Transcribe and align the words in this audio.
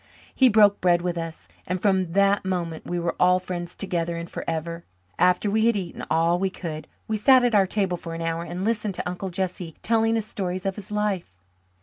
He 0.33 0.49
broke 0.49 0.81
bread 0.81 1.03
with 1.03 1.15
us 1.15 1.47
and 1.67 1.79
from 1.79 2.13
that 2.13 2.43
moment 2.43 2.87
we 2.87 2.97
were 2.97 3.15
all 3.19 3.37
friends 3.37 3.75
together 3.75 4.17
and 4.17 4.27
forever. 4.27 4.83
After 5.19 5.51
we 5.51 5.67
had 5.67 5.75
eaten 5.75 6.03
all 6.09 6.39
we 6.39 6.49
could, 6.49 6.87
we 7.07 7.17
sat 7.17 7.45
at 7.45 7.53
our 7.53 7.67
table 7.67 7.97
for 7.97 8.15
an 8.15 8.21
hour 8.23 8.41
and 8.43 8.65
listened 8.65 8.95
to 8.95 9.07
Uncle 9.07 9.29
Jesse 9.29 9.75
telling 9.83 10.17
us 10.17 10.25
stories 10.25 10.65
of 10.65 10.75
his 10.75 10.89
life. 10.91 11.35